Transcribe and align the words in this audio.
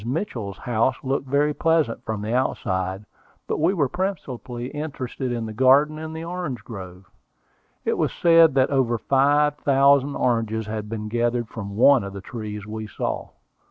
Mitchell's 0.03 0.57
house 0.57 0.95
looked 1.03 1.27
very 1.27 1.53
pleasant 1.53 2.03
from 2.03 2.23
the 2.23 2.33
outside; 2.33 3.05
but 3.45 3.59
we 3.59 3.71
were 3.71 3.87
principally 3.87 4.69
interested 4.69 5.31
in 5.31 5.45
the 5.45 5.53
garden 5.53 5.99
and 5.99 6.17
orange 6.17 6.63
grove. 6.63 7.05
It 7.85 7.99
was 7.99 8.11
said 8.11 8.55
that 8.55 8.71
over 8.71 8.97
five 8.97 9.57
thousand 9.57 10.15
oranges 10.15 10.65
had 10.65 10.89
been 10.89 11.07
gathered 11.07 11.49
from 11.49 11.75
one 11.77 12.03
of 12.03 12.13
the 12.13 12.21
trees 12.21 12.65
we 12.65 12.87
saw. 12.87 13.29